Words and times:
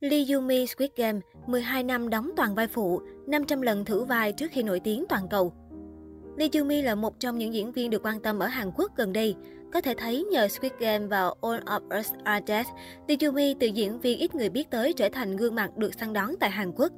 Lee 0.00 0.24
Yumi 0.34 0.66
Squid 0.66 0.90
Game 0.96 1.20
12 1.46 1.82
năm 1.82 2.10
đóng 2.10 2.30
toàn 2.36 2.54
vai 2.54 2.66
phụ, 2.66 3.00
500 3.26 3.62
lần 3.62 3.84
thử 3.84 4.04
vai 4.04 4.32
trước 4.32 4.46
khi 4.50 4.62
nổi 4.62 4.80
tiếng 4.80 5.04
toàn 5.08 5.28
cầu. 5.28 5.52
Lee 6.36 6.48
Yumi 6.58 6.82
là 6.82 6.94
một 6.94 7.20
trong 7.20 7.38
những 7.38 7.54
diễn 7.54 7.72
viên 7.72 7.90
được 7.90 8.02
quan 8.04 8.20
tâm 8.20 8.38
ở 8.38 8.46
Hàn 8.46 8.70
Quốc 8.76 8.92
gần 8.96 9.12
đây. 9.12 9.36
Có 9.72 9.80
thể 9.80 9.94
thấy 9.98 10.24
nhờ 10.32 10.48
Squid 10.48 10.72
Game 10.78 11.06
và 11.06 11.20
All 11.20 11.62
of 11.64 12.00
Us 12.00 12.12
Are 12.24 12.44
Dead, 12.48 12.66
Lee 13.08 13.16
Yumi 13.26 13.54
từ 13.60 13.66
diễn 13.66 14.00
viên 14.00 14.18
ít 14.18 14.34
người 14.34 14.48
biết 14.48 14.70
tới 14.70 14.92
trở 14.92 15.08
thành 15.08 15.36
gương 15.36 15.54
mặt 15.54 15.76
được 15.76 15.94
săn 16.00 16.12
đón 16.12 16.34
tại 16.40 16.50
Hàn 16.50 16.72
Quốc. 16.76 16.92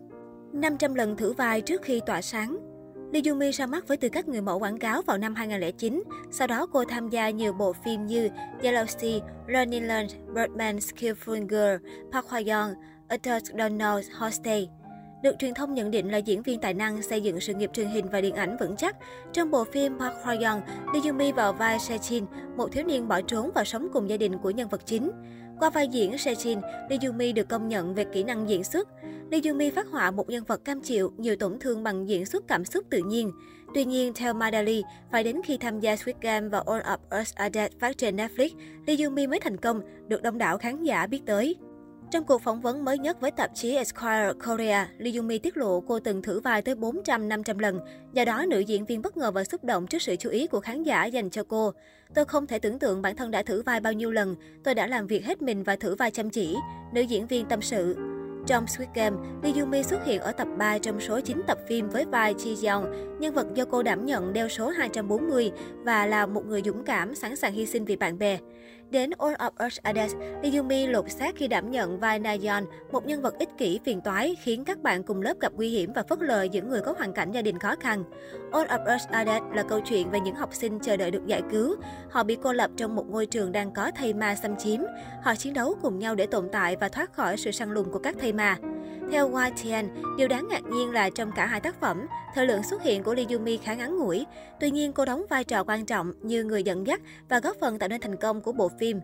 500 0.52 0.94
lần 0.94 1.16
thử 1.16 1.32
vai 1.32 1.60
trước 1.60 1.82
khi 1.82 2.00
tỏa 2.06 2.22
sáng, 2.22 2.58
Yumi 3.28 3.50
ra 3.50 3.66
mắt 3.66 3.88
với 3.88 3.96
tư 3.96 4.08
cách 4.08 4.28
người 4.28 4.40
mẫu 4.40 4.58
quảng 4.58 4.78
cáo 4.78 5.02
vào 5.02 5.18
năm 5.18 5.34
2009. 5.34 6.02
Sau 6.30 6.46
đó 6.46 6.66
cô 6.72 6.84
tham 6.84 7.08
gia 7.08 7.30
nhiều 7.30 7.52
bộ 7.52 7.72
phim 7.72 8.06
như 8.06 8.28
Yellow 8.62 8.86
Sea, 8.86 9.20
Running 9.54 9.86
Land, 9.86 10.14
Birdman, 10.34 10.76
Skillful 10.76 11.48
Girl, 11.48 11.86
Park 12.12 12.26
Hwa 12.26 12.54
Young, 12.54 12.74
Adult 13.08 13.44
Donald 13.58 14.06
Hostage. 14.18 14.66
Được 15.22 15.36
truyền 15.38 15.54
thông 15.54 15.74
nhận 15.74 15.90
định 15.90 16.10
là 16.10 16.18
diễn 16.18 16.42
viên 16.42 16.60
tài 16.60 16.74
năng 16.74 17.02
xây 17.02 17.20
dựng 17.20 17.40
sự 17.40 17.54
nghiệp 17.54 17.70
truyền 17.72 17.88
hình 17.88 18.06
và 18.12 18.20
điện 18.20 18.34
ảnh 18.34 18.56
vững 18.60 18.76
chắc. 18.76 18.96
Trong 19.32 19.50
bộ 19.50 19.64
phim 19.64 19.98
Park 19.98 20.14
Hwa 20.24 20.50
Young, 20.50 20.60
Lee 20.92 21.02
Yumi 21.10 21.32
vào 21.32 21.52
vai 21.52 21.78
Sejin, 21.78 22.24
một 22.56 22.72
thiếu 22.72 22.84
niên 22.84 23.08
bỏ 23.08 23.20
trốn 23.20 23.50
và 23.54 23.64
sống 23.64 23.88
cùng 23.92 24.08
gia 24.08 24.16
đình 24.16 24.38
của 24.38 24.50
nhân 24.50 24.68
vật 24.68 24.86
chính. 24.86 25.10
Qua 25.60 25.70
vai 25.70 25.88
diễn 25.88 26.12
Sejin, 26.12 26.60
Lee 26.90 26.98
Yumi 27.06 27.32
được 27.32 27.48
công 27.48 27.68
nhận 27.68 27.94
về 27.94 28.04
kỹ 28.04 28.22
năng 28.24 28.48
diễn 28.48 28.64
xuất. 28.64 28.88
Lee 29.30 29.40
Yumi 29.44 29.70
phát 29.70 29.86
họa 29.86 30.10
một 30.10 30.28
nhân 30.30 30.44
vật 30.44 30.64
cam 30.64 30.80
chịu, 30.80 31.12
nhiều 31.16 31.36
tổn 31.36 31.58
thương 31.58 31.82
bằng 31.82 32.08
diễn 32.08 32.26
xuất 32.26 32.48
cảm 32.48 32.64
xúc 32.64 32.84
tự 32.90 32.98
nhiên. 32.98 33.32
Tuy 33.74 33.84
nhiên, 33.84 34.12
theo 34.14 34.34
Madali, 34.34 34.82
phải 35.12 35.24
đến 35.24 35.40
khi 35.44 35.56
tham 35.56 35.80
gia 35.80 35.96
Squid 35.96 36.16
Game 36.20 36.48
và 36.48 36.62
All 36.66 36.82
of 36.82 37.20
Us 37.20 37.34
Are 37.34 37.50
Dead 37.54 37.72
phát 37.80 37.98
trên 37.98 38.16
Netflix, 38.16 38.50
Lee 38.86 38.96
Yumi 39.04 39.26
mới 39.26 39.40
thành 39.40 39.56
công, 39.56 39.80
được 40.08 40.22
đông 40.22 40.38
đảo 40.38 40.58
khán 40.58 40.82
giả 40.82 41.06
biết 41.06 41.20
tới. 41.26 41.56
Trong 42.10 42.24
cuộc 42.24 42.42
phỏng 42.42 42.60
vấn 42.60 42.84
mới 42.84 42.98
nhất 42.98 43.20
với 43.20 43.30
tạp 43.30 43.50
chí 43.54 43.76
Esquire 43.76 44.32
Korea, 44.46 44.88
Lee 44.98 45.16
Yumi 45.16 45.38
tiết 45.38 45.56
lộ 45.56 45.80
cô 45.80 46.00
từng 46.00 46.22
thử 46.22 46.40
vai 46.40 46.62
tới 46.62 46.74
400-500 46.74 47.58
lần. 47.58 47.80
Do 48.12 48.24
đó, 48.24 48.44
nữ 48.48 48.58
diễn 48.58 48.86
viên 48.86 49.02
bất 49.02 49.16
ngờ 49.16 49.30
và 49.30 49.44
xúc 49.44 49.64
động 49.64 49.86
trước 49.86 50.02
sự 50.02 50.16
chú 50.16 50.30
ý 50.30 50.46
của 50.46 50.60
khán 50.60 50.82
giả 50.82 51.04
dành 51.04 51.30
cho 51.30 51.42
cô. 51.48 51.72
Tôi 52.14 52.24
không 52.24 52.46
thể 52.46 52.58
tưởng 52.58 52.78
tượng 52.78 53.02
bản 53.02 53.16
thân 53.16 53.30
đã 53.30 53.42
thử 53.42 53.62
vai 53.62 53.80
bao 53.80 53.92
nhiêu 53.92 54.10
lần. 54.10 54.36
Tôi 54.64 54.74
đã 54.74 54.86
làm 54.86 55.06
việc 55.06 55.24
hết 55.24 55.42
mình 55.42 55.62
và 55.62 55.76
thử 55.76 55.94
vai 55.94 56.10
chăm 56.10 56.30
chỉ. 56.30 56.56
Nữ 56.92 57.00
diễn 57.00 57.26
viên 57.26 57.46
tâm 57.46 57.62
sự. 57.62 57.96
Trong 58.46 58.66
Squid 58.66 58.88
Game, 58.94 59.16
Lee 59.42 59.60
Yumi 59.60 59.82
xuất 59.82 60.04
hiện 60.04 60.20
ở 60.20 60.32
tập 60.32 60.48
3 60.58 60.78
trong 60.78 61.00
số 61.00 61.20
9 61.20 61.42
tập 61.46 61.58
phim 61.68 61.88
với 61.88 62.04
vai 62.04 62.34
Ji 62.34 62.66
Yeon, 62.66 62.84
nhân 63.20 63.34
vật 63.34 63.46
do 63.54 63.64
cô 63.64 63.82
đảm 63.82 64.06
nhận 64.06 64.32
đeo 64.32 64.48
số 64.48 64.68
240 64.68 65.50
và 65.84 66.06
là 66.06 66.26
một 66.26 66.46
người 66.46 66.62
dũng 66.64 66.84
cảm, 66.84 67.14
sẵn 67.14 67.36
sàng 67.36 67.52
hy 67.52 67.66
sinh 67.66 67.84
vì 67.84 67.96
bạn 67.96 68.18
bè. 68.18 68.38
Đến 68.90 69.10
All 69.18 69.34
of 69.34 69.66
Us 69.66 69.78
Are 69.82 70.00
Dead, 70.00 70.12
Lee 70.42 70.58
Yumi 70.58 70.86
lột 70.86 71.10
xác 71.10 71.36
khi 71.36 71.48
đảm 71.48 71.70
nhận 71.70 72.00
vai 72.00 72.18
Nayeon, 72.18 72.64
một 72.92 73.06
nhân 73.06 73.22
vật 73.22 73.38
ích 73.38 73.48
kỷ 73.58 73.80
phiền 73.84 74.00
toái 74.00 74.36
khiến 74.42 74.64
các 74.64 74.82
bạn 74.82 75.02
cùng 75.02 75.22
lớp 75.22 75.34
gặp 75.40 75.52
nguy 75.56 75.68
hiểm 75.68 75.92
và 75.92 76.02
phớt 76.02 76.22
lờ 76.22 76.42
những 76.42 76.68
người 76.68 76.80
có 76.80 76.94
hoàn 76.98 77.12
cảnh 77.12 77.32
gia 77.32 77.42
đình 77.42 77.58
khó 77.58 77.74
khăn. 77.80 78.04
All 78.52 78.66
of 78.66 78.96
Us 78.96 79.02
Are 79.08 79.32
Dead 79.32 79.42
là 79.54 79.62
câu 79.62 79.80
chuyện 79.80 80.10
về 80.10 80.20
những 80.20 80.34
học 80.34 80.54
sinh 80.54 80.78
chờ 80.78 80.96
đợi 80.96 81.10
được 81.10 81.26
giải 81.26 81.42
cứu. 81.50 81.76
Họ 82.10 82.24
bị 82.24 82.38
cô 82.42 82.52
lập 82.52 82.70
trong 82.76 82.94
một 82.94 83.10
ngôi 83.10 83.26
trường 83.26 83.52
đang 83.52 83.72
có 83.72 83.90
thây 83.96 84.14
ma 84.14 84.34
xâm 84.34 84.56
chiếm. 84.56 84.80
Họ 85.22 85.34
chiến 85.34 85.54
đấu 85.54 85.74
cùng 85.82 85.98
nhau 85.98 86.14
để 86.14 86.26
tồn 86.26 86.48
tại 86.52 86.76
và 86.76 86.88
thoát 86.88 87.12
khỏi 87.12 87.36
sự 87.36 87.50
săn 87.50 87.74
lùng 87.74 87.92
của 87.92 87.98
các 87.98 88.16
thây 88.18 88.32
ma. 88.32 88.56
Theo 89.12 89.30
YTN, 89.34 90.16
điều 90.16 90.28
đáng 90.28 90.48
ngạc 90.48 90.62
nhiên 90.64 90.90
là 90.90 91.10
trong 91.10 91.32
cả 91.36 91.46
hai 91.46 91.60
tác 91.60 91.80
phẩm, 91.80 92.06
thời 92.34 92.46
lượng 92.46 92.62
xuất 92.62 92.82
hiện 92.82 93.02
của 93.02 93.14
Lee 93.14 93.26
Yumi 93.30 93.56
khá 93.56 93.74
ngắn 93.74 93.98
ngủi. 93.98 94.26
Tuy 94.60 94.70
nhiên, 94.70 94.92
cô 94.92 95.04
đóng 95.04 95.24
vai 95.30 95.44
trò 95.44 95.64
quan 95.64 95.86
trọng 95.86 96.12
như 96.22 96.44
người 96.44 96.62
dẫn 96.62 96.86
dắt 96.86 97.00
và 97.28 97.40
góp 97.40 97.56
phần 97.60 97.78
tạo 97.78 97.88
nên 97.88 98.00
thành 98.00 98.16
công 98.16 98.40
của 98.40 98.52
bộ 98.52 98.68
phim. 98.80 99.00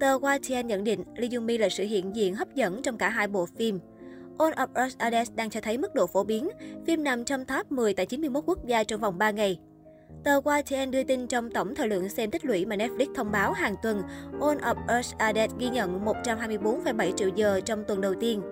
Tờ 0.00 0.18
YTN 0.18 0.66
nhận 0.66 0.84
định 0.84 1.04
Lee 1.16 1.30
Yumi 1.34 1.58
là 1.58 1.68
sự 1.68 1.84
hiện 1.84 2.16
diện 2.16 2.34
hấp 2.34 2.54
dẫn 2.54 2.82
trong 2.82 2.98
cả 2.98 3.08
hai 3.08 3.28
bộ 3.28 3.46
phim. 3.46 3.80
All 4.38 4.54
of 4.54 4.86
Us 4.86 4.96
Are 4.98 5.16
Dead 5.16 5.28
đang 5.34 5.50
cho 5.50 5.60
thấy 5.60 5.78
mức 5.78 5.94
độ 5.94 6.06
phổ 6.06 6.24
biến. 6.24 6.48
Phim 6.86 7.04
nằm 7.04 7.24
trong 7.24 7.44
top 7.44 7.72
10 7.72 7.94
tại 7.94 8.06
91 8.06 8.44
quốc 8.46 8.66
gia 8.66 8.84
trong 8.84 9.00
vòng 9.00 9.18
3 9.18 9.30
ngày. 9.30 9.58
Tờ 10.24 10.40
YTN 10.56 10.90
đưa 10.90 11.02
tin 11.02 11.26
trong 11.26 11.50
tổng 11.50 11.74
thời 11.74 11.88
lượng 11.88 12.08
xem 12.08 12.30
tích 12.30 12.44
lũy 12.44 12.66
mà 12.66 12.76
Netflix 12.76 13.14
thông 13.14 13.32
báo 13.32 13.52
hàng 13.52 13.74
tuần, 13.82 14.02
All 14.40 14.58
of 14.58 14.98
Us 14.98 15.14
Are 15.18 15.40
Dead 15.40 15.50
ghi 15.58 15.68
nhận 15.68 16.04
124,7 16.04 17.12
triệu 17.12 17.28
giờ 17.28 17.60
trong 17.60 17.84
tuần 17.88 18.00
đầu 18.00 18.14
tiên. 18.20 18.42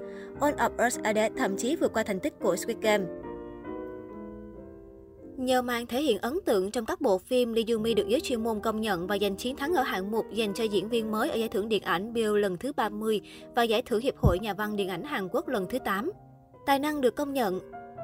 All 0.41 0.55
of 0.55 0.87
Us 0.87 0.99
Are 1.03 1.21
Dead 1.21 1.33
thậm 1.37 1.57
chí 1.57 1.77
vượt 1.77 1.93
qua 1.93 2.03
thành 2.03 2.21
tích 2.21 2.35
của 2.41 2.57
Squid 2.57 2.79
Game. 2.79 3.05
Nhờ 5.37 5.63
màn 5.63 5.87
thể 5.87 6.03
hiện 6.03 6.19
ấn 6.19 6.39
tượng 6.45 6.71
trong 6.71 6.87
các 6.87 7.01
bộ 7.01 7.19
phim, 7.19 7.53
Lee 7.53 7.65
Yumi 7.69 7.95
được 7.95 8.09
giới 8.09 8.21
chuyên 8.21 8.43
môn 8.43 8.61
công 8.61 8.81
nhận 8.81 9.07
và 9.07 9.19
giành 9.21 9.37
chiến 9.37 9.57
thắng 9.57 9.75
ở 9.75 9.83
hạng 9.83 10.11
mục 10.11 10.27
dành 10.33 10.55
cho 10.55 10.65
diễn 10.65 10.89
viên 10.89 11.11
mới 11.11 11.31
ở 11.31 11.37
giải 11.37 11.49
thưởng 11.49 11.69
điện 11.69 11.83
ảnh 11.83 12.13
Bill 12.13 12.39
lần 12.39 12.57
thứ 12.57 12.73
30 12.73 13.21
và 13.57 13.63
giải 13.63 13.83
thưởng 13.83 14.01
Hiệp 14.01 14.17
hội 14.17 14.39
Nhà 14.39 14.55
văn 14.55 14.77
Điện 14.77 14.89
ảnh 14.89 15.05
Hàn 15.05 15.29
Quốc 15.29 15.49
lần 15.49 15.67
thứ 15.71 15.79
8. 15.79 16.13
Tài 16.67 16.79
năng 16.79 17.01
được 17.01 17.17
công 17.17 17.33
nhận, 17.33 17.61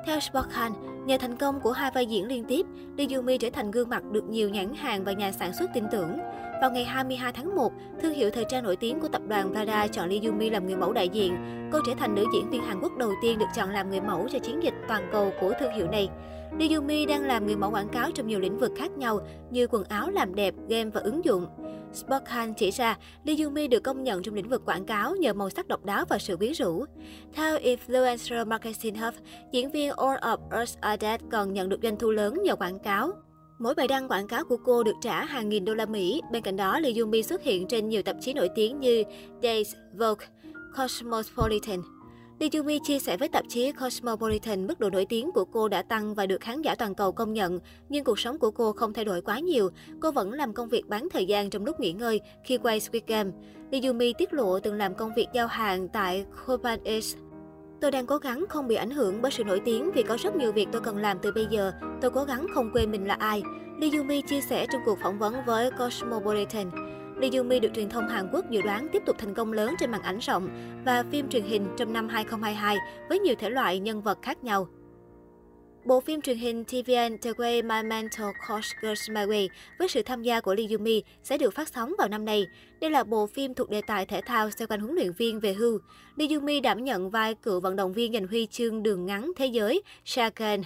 theo 0.06 0.20
Sportkhan, 0.20 0.72
nhờ 1.06 1.18
thành 1.18 1.36
công 1.36 1.60
của 1.60 1.72
hai 1.72 1.90
vai 1.94 2.06
diễn 2.06 2.26
liên 2.26 2.44
tiếp, 2.44 2.66
Lee 2.96 3.06
Yumi 3.16 3.38
trở 3.38 3.50
thành 3.52 3.70
gương 3.70 3.88
mặt 3.88 4.04
được 4.12 4.24
nhiều 4.24 4.48
nhãn 4.48 4.74
hàng 4.74 5.04
và 5.04 5.12
nhà 5.12 5.32
sản 5.32 5.52
xuất 5.52 5.70
tin 5.74 5.84
tưởng. 5.92 6.16
Vào 6.60 6.70
ngày 6.70 6.84
22 6.84 7.32
tháng 7.32 7.56
1, 7.56 7.72
thương 8.00 8.14
hiệu 8.14 8.30
thời 8.30 8.44
trang 8.48 8.64
nổi 8.64 8.76
tiếng 8.76 9.00
của 9.00 9.08
tập 9.08 9.22
đoàn 9.28 9.52
Prada 9.52 9.86
chọn 9.86 10.08
Lee 10.08 10.20
Yumi 10.24 10.50
làm 10.50 10.66
người 10.66 10.76
mẫu 10.76 10.92
đại 10.92 11.08
diện. 11.08 11.36
Cô 11.72 11.78
trở 11.86 11.92
thành 11.98 12.14
nữ 12.14 12.24
diễn 12.34 12.50
viên 12.50 12.62
Hàn 12.62 12.80
Quốc 12.80 12.92
đầu 12.98 13.12
tiên 13.22 13.38
được 13.38 13.46
chọn 13.54 13.70
làm 13.70 13.90
người 13.90 14.00
mẫu 14.00 14.28
cho 14.32 14.38
chiến 14.38 14.62
dịch 14.62 14.74
toàn 14.88 15.08
cầu 15.12 15.32
của 15.40 15.52
thương 15.60 15.72
hiệu 15.72 15.86
này. 15.86 16.08
Lee 16.58 16.68
Yumi 16.76 17.06
đang 17.06 17.22
làm 17.22 17.46
người 17.46 17.56
mẫu 17.56 17.70
quảng 17.70 17.88
cáo 17.88 18.10
trong 18.10 18.26
nhiều 18.26 18.40
lĩnh 18.40 18.58
vực 18.58 18.72
khác 18.76 18.90
nhau 18.90 19.20
như 19.50 19.66
quần 19.70 19.84
áo, 19.84 20.10
làm 20.10 20.34
đẹp, 20.34 20.54
game 20.68 20.90
và 20.90 21.00
ứng 21.00 21.24
dụng. 21.24 21.46
Spokhan 21.94 22.54
chỉ 22.54 22.70
ra, 22.70 22.98
Lee 23.24 23.36
Yumi 23.44 23.68
được 23.68 23.80
công 23.82 24.04
nhận 24.04 24.22
trong 24.22 24.34
lĩnh 24.34 24.48
vực 24.48 24.62
quảng 24.66 24.84
cáo 24.84 25.16
nhờ 25.16 25.32
màu 25.32 25.50
sắc 25.50 25.68
độc 25.68 25.84
đáo 25.84 26.04
và 26.08 26.18
sự 26.18 26.36
quyến 26.36 26.52
rũ. 26.52 26.84
Theo 27.32 27.58
Influencer 27.58 28.46
Marketing 28.46 28.94
Hub, 28.94 29.14
diễn 29.52 29.70
viên 29.70 29.92
All 29.92 30.18
of 30.18 30.62
Us 30.62 30.76
Are 30.80 31.06
Dead 31.06 31.20
còn 31.30 31.52
nhận 31.52 31.68
được 31.68 31.80
doanh 31.82 31.96
thu 31.96 32.10
lớn 32.10 32.34
nhờ 32.44 32.56
quảng 32.56 32.78
cáo. 32.78 33.12
Mỗi 33.58 33.74
bài 33.74 33.88
đăng 33.88 34.08
quảng 34.08 34.28
cáo 34.28 34.44
của 34.44 34.56
cô 34.64 34.82
được 34.82 34.94
trả 35.00 35.24
hàng 35.24 35.48
nghìn 35.48 35.64
đô 35.64 35.74
la 35.74 35.86
Mỹ. 35.86 36.20
Bên 36.32 36.42
cạnh 36.42 36.56
đó, 36.56 36.78
Lee 36.78 36.92
Yumi 37.00 37.22
xuất 37.22 37.42
hiện 37.42 37.66
trên 37.68 37.88
nhiều 37.88 38.02
tạp 38.02 38.16
chí 38.20 38.32
nổi 38.34 38.48
tiếng 38.54 38.80
như 38.80 39.02
Days, 39.42 39.74
Vogue, 39.98 40.26
Cosmopolitan. 40.76 41.80
Lee 42.42 42.50
Yumi 42.58 42.78
chia 42.78 42.98
sẻ 42.98 43.16
với 43.16 43.28
tạp 43.28 43.44
chí 43.48 43.72
Cosmopolitan 43.72 44.66
mức 44.66 44.80
độ 44.80 44.90
nổi 44.90 45.06
tiếng 45.08 45.32
của 45.32 45.44
cô 45.44 45.68
đã 45.68 45.82
tăng 45.82 46.14
và 46.14 46.26
được 46.26 46.40
khán 46.40 46.62
giả 46.62 46.74
toàn 46.74 46.94
cầu 46.94 47.12
công 47.12 47.32
nhận, 47.32 47.58
nhưng 47.88 48.04
cuộc 48.04 48.18
sống 48.18 48.38
của 48.38 48.50
cô 48.50 48.72
không 48.72 48.92
thay 48.92 49.04
đổi 49.04 49.22
quá 49.22 49.38
nhiều. 49.38 49.70
Cô 50.00 50.10
vẫn 50.10 50.32
làm 50.32 50.52
công 50.52 50.68
việc 50.68 50.88
bán 50.88 51.08
thời 51.12 51.26
gian 51.26 51.50
trong 51.50 51.64
lúc 51.64 51.80
nghỉ 51.80 51.92
ngơi 51.92 52.20
khi 52.44 52.58
quay 52.58 52.80
Squid 52.80 53.02
Game. 53.06 53.30
Lee 53.70 53.80
Yumi 53.86 54.12
tiết 54.12 54.32
lộ 54.32 54.58
từng 54.60 54.74
làm 54.74 54.94
công 54.94 55.10
việc 55.16 55.26
giao 55.34 55.46
hàng 55.46 55.88
tại 55.88 56.24
Copan 56.46 56.84
East. 56.84 57.16
Tôi 57.80 57.90
đang 57.90 58.06
cố 58.06 58.18
gắng 58.18 58.44
không 58.48 58.68
bị 58.68 58.74
ảnh 58.74 58.90
hưởng 58.90 59.22
bởi 59.22 59.32
sự 59.32 59.44
nổi 59.44 59.60
tiếng 59.64 59.90
vì 59.94 60.02
có 60.02 60.16
rất 60.16 60.36
nhiều 60.36 60.52
việc 60.52 60.68
tôi 60.72 60.80
cần 60.80 60.96
làm 60.96 61.18
từ 61.22 61.32
bây 61.32 61.46
giờ. 61.50 61.72
Tôi 62.00 62.10
cố 62.10 62.24
gắng 62.24 62.46
không 62.54 62.70
quên 62.74 62.90
mình 62.90 63.06
là 63.06 63.14
ai. 63.14 63.42
Lee 63.80 63.90
Yumi 63.98 64.22
chia 64.22 64.40
sẻ 64.40 64.66
trong 64.72 64.82
cuộc 64.84 64.98
phỏng 65.02 65.18
vấn 65.18 65.34
với 65.46 65.70
Cosmopolitan. 65.78 66.70
Lee 67.22 67.30
Yumi 67.38 67.60
được 67.60 67.74
truyền 67.74 67.88
thông 67.88 68.08
Hàn 68.08 68.28
Quốc 68.32 68.50
dự 68.50 68.62
đoán 68.62 68.88
tiếp 68.92 69.02
tục 69.06 69.16
thành 69.18 69.34
công 69.34 69.52
lớn 69.52 69.74
trên 69.78 69.90
màn 69.90 70.02
ảnh 70.02 70.18
rộng 70.18 70.48
và 70.84 71.04
phim 71.10 71.28
truyền 71.28 71.42
hình 71.42 71.66
trong 71.76 71.92
năm 71.92 72.08
2022 72.08 72.76
với 73.08 73.18
nhiều 73.18 73.34
thể 73.38 73.50
loại 73.50 73.78
nhân 73.78 74.02
vật 74.02 74.18
khác 74.22 74.44
nhau. 74.44 74.68
Bộ 75.84 76.00
phim 76.00 76.20
truyền 76.20 76.38
hình 76.38 76.64
TVN 76.64 77.18
The 77.22 77.30
Way 77.30 77.62
My 77.62 77.88
Mentor 77.88 78.26
Coach 78.48 78.64
Girls 78.82 79.10
My 79.10 79.20
Way 79.20 79.48
với 79.78 79.88
sự 79.88 80.02
tham 80.02 80.22
gia 80.22 80.40
của 80.40 80.54
Lee 80.54 80.66
Yumi 80.70 81.02
sẽ 81.22 81.38
được 81.38 81.54
phát 81.54 81.68
sóng 81.68 81.94
vào 81.98 82.08
năm 82.08 82.24
nay. 82.24 82.46
Đây 82.80 82.90
là 82.90 83.04
bộ 83.04 83.26
phim 83.26 83.54
thuộc 83.54 83.70
đề 83.70 83.82
tài 83.86 84.06
thể 84.06 84.20
thao 84.26 84.50
xoay 84.50 84.66
quanh 84.66 84.80
huấn 84.80 84.94
luyện 84.94 85.12
viên 85.12 85.40
về 85.40 85.52
hưu. 85.52 85.78
Lee 86.16 86.28
Yumi 86.34 86.60
đảm 86.60 86.84
nhận 86.84 87.10
vai 87.10 87.34
cựu 87.34 87.60
vận 87.60 87.76
động 87.76 87.92
viên 87.92 88.12
giành 88.12 88.26
huy 88.26 88.46
chương 88.46 88.82
đường 88.82 89.06
ngắn 89.06 89.32
thế 89.36 89.46
giới 89.46 89.82
Shaken. 90.04 90.62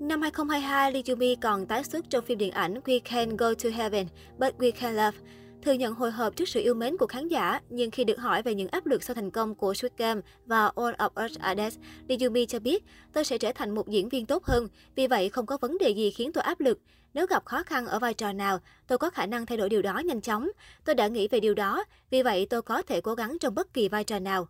Năm 0.00 0.22
2022, 0.22 0.92
Lee 0.92 1.02
Yumi 1.08 1.34
còn 1.34 1.66
tái 1.66 1.84
xuất 1.84 2.10
trong 2.10 2.24
phim 2.24 2.38
điện 2.38 2.52
ảnh 2.52 2.74
We 2.84 3.00
Can 3.04 3.36
Go 3.36 3.54
to 3.54 3.70
Heaven, 3.74 4.06
But 4.38 4.54
We 4.58 4.70
Can 4.80 4.96
Love. 4.96 5.18
Thừa 5.64 5.72
nhận 5.72 5.94
hồi 5.94 6.10
hộp 6.10 6.36
trước 6.36 6.48
sự 6.48 6.60
yêu 6.60 6.74
mến 6.74 6.96
của 6.96 7.06
khán 7.06 7.28
giả, 7.28 7.60
nhưng 7.68 7.90
khi 7.90 8.04
được 8.04 8.18
hỏi 8.18 8.42
về 8.42 8.54
những 8.54 8.68
áp 8.68 8.86
lực 8.86 9.02
sau 9.02 9.14
thành 9.14 9.30
công 9.30 9.54
của 9.54 9.74
Squid 9.74 9.92
Game 9.96 10.20
và 10.46 10.72
All 10.76 10.94
of 10.94 11.24
Us 11.24 11.38
Are 11.38 11.62
Dead, 11.62 11.74
Lee 12.08 12.18
Yumi 12.20 12.46
cho 12.46 12.58
biết, 12.58 12.84
tôi 13.12 13.24
sẽ 13.24 13.38
trở 13.38 13.52
thành 13.52 13.74
một 13.74 13.88
diễn 13.88 14.08
viên 14.08 14.26
tốt 14.26 14.44
hơn, 14.44 14.68
vì 14.94 15.06
vậy 15.06 15.28
không 15.28 15.46
có 15.46 15.56
vấn 15.56 15.78
đề 15.78 15.90
gì 15.90 16.10
khiến 16.10 16.32
tôi 16.32 16.44
áp 16.44 16.60
lực. 16.60 16.78
Nếu 17.14 17.26
gặp 17.26 17.44
khó 17.44 17.62
khăn 17.62 17.86
ở 17.86 17.98
vai 17.98 18.14
trò 18.14 18.32
nào, 18.32 18.58
tôi 18.86 18.98
có 18.98 19.10
khả 19.10 19.26
năng 19.26 19.46
thay 19.46 19.58
đổi 19.58 19.68
điều 19.68 19.82
đó 19.82 19.98
nhanh 19.98 20.20
chóng. 20.20 20.48
Tôi 20.84 20.94
đã 20.94 21.08
nghĩ 21.08 21.28
về 21.28 21.40
điều 21.40 21.54
đó, 21.54 21.84
vì 22.10 22.22
vậy 22.22 22.46
tôi 22.50 22.62
có 22.62 22.82
thể 22.82 23.00
cố 23.00 23.14
gắng 23.14 23.36
trong 23.40 23.54
bất 23.54 23.74
kỳ 23.74 23.88
vai 23.88 24.04
trò 24.04 24.18
nào. 24.18 24.48